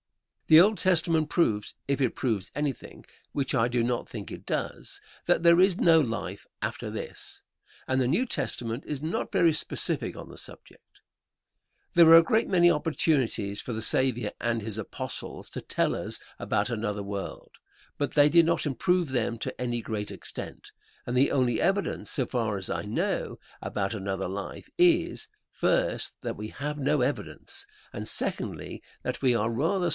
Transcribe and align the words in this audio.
The 0.47 0.59
Old 0.59 0.79
Testament 0.79 1.29
proves, 1.29 1.75
if 1.87 2.01
it 2.01 2.15
proves 2.15 2.51
anything 2.55 3.05
which 3.33 3.55
I 3.55 3.67
do 3.69 3.83
not 3.83 4.09
think 4.09 4.31
it 4.31 4.45
does 4.47 4.99
that 5.25 5.43
there 5.43 5.61
is 5.61 5.79
no 5.79 6.01
life 6.01 6.45
after 6.61 6.89
this; 6.89 7.43
and 7.87 8.01
the 8.01 8.07
New 8.07 8.25
Testament 8.25 8.83
is 8.85 9.01
not 9.01 9.31
very 9.31 9.53
specific 9.53 10.17
on 10.17 10.27
the 10.27 10.37
subject. 10.39 11.01
There 11.93 12.05
were 12.07 12.17
a 12.17 12.23
great 12.23 12.49
many 12.49 12.69
opportunities 12.69 13.61
for 13.61 13.71
the 13.71 13.81
Saviour 13.83 14.31
and 14.41 14.61
his 14.61 14.77
apostles 14.79 15.49
to 15.51 15.61
tell 15.61 15.95
us 15.95 16.19
about 16.39 16.69
another 16.69 17.03
world, 17.03 17.57
but 17.97 18.15
they 18.15 18.27
did 18.27 18.45
not 18.45 18.65
improve 18.65 19.09
them 19.09 19.37
to 19.37 19.61
any 19.61 19.81
great 19.81 20.11
extent; 20.11 20.71
and 21.05 21.15
the 21.15 21.31
only 21.31 21.61
evidence, 21.61 22.09
so 22.09 22.25
far 22.25 22.57
as 22.57 22.69
I 22.69 22.81
know, 22.81 23.39
about 23.61 23.93
another 23.93 24.27
life 24.27 24.67
is, 24.77 25.29
first, 25.53 26.19
that 26.23 26.35
we 26.35 26.49
have 26.49 26.77
no 26.77 26.99
evidence; 27.01 27.65
and, 27.93 28.05
secondly, 28.05 28.81
that 29.03 29.21
we 29.21 29.33
are 29.33 29.43
rather 29.49 29.49
sorry 29.49 29.51
that 29.51 29.51
we 29.51 29.51
have 29.51 29.51
not, 29.51 29.51
and 29.51 29.51
wish 29.51 29.51
we 29.51 29.51
had. 29.51 29.51
That 29.51 29.51
is 29.53 29.69
about 29.69 29.69
my 29.71 29.77
position. 29.79 29.89